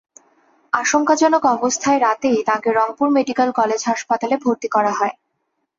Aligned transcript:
আশঙ্কাজনক 0.73 1.43
অবস্থায় 1.55 1.99
রাতেই 1.99 2.39
তাঁকে 2.45 2.69
রংপুর 2.71 3.07
মেডিকেল 3.09 3.49
কলেজ 3.51 3.81
হাসপাতালে 3.89 4.35
ভর্তি 4.43 4.67
করা 4.67 4.91
হয়। 4.91 5.13